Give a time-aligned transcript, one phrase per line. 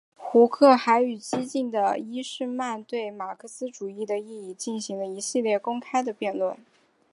[0.17, 6.57] 胡克还与激进的伊士曼对马克思主义的意义进行了一系列公开的辩论。